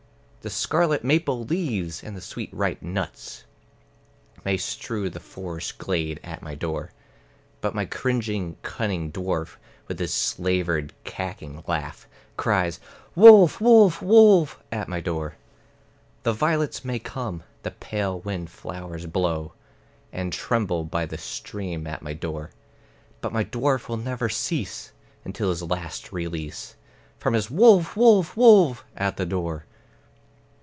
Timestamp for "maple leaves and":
1.03-2.17